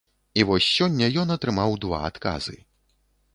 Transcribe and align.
І 0.39 0.45
вось 0.51 0.69
сёння 0.77 1.09
ён 1.23 1.33
атрымаў 1.35 1.77
два 1.85 2.01
адказы. 2.09 2.57